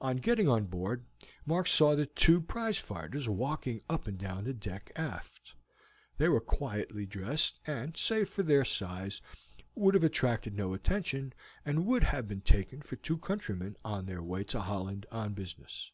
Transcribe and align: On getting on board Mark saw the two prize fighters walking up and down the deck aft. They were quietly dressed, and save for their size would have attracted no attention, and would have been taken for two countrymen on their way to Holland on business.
On 0.00 0.16
getting 0.16 0.48
on 0.48 0.64
board 0.64 1.04
Mark 1.46 1.68
saw 1.68 1.94
the 1.94 2.04
two 2.06 2.40
prize 2.40 2.78
fighters 2.78 3.28
walking 3.28 3.82
up 3.88 4.08
and 4.08 4.18
down 4.18 4.42
the 4.42 4.52
deck 4.52 4.90
aft. 4.96 5.54
They 6.18 6.28
were 6.28 6.40
quietly 6.40 7.06
dressed, 7.06 7.60
and 7.68 7.96
save 7.96 8.28
for 8.28 8.42
their 8.42 8.64
size 8.64 9.22
would 9.76 9.94
have 9.94 10.02
attracted 10.02 10.56
no 10.56 10.74
attention, 10.74 11.34
and 11.64 11.86
would 11.86 12.02
have 12.02 12.26
been 12.26 12.40
taken 12.40 12.82
for 12.82 12.96
two 12.96 13.18
countrymen 13.18 13.76
on 13.84 14.06
their 14.06 14.24
way 14.24 14.42
to 14.42 14.60
Holland 14.60 15.06
on 15.12 15.34
business. 15.34 15.92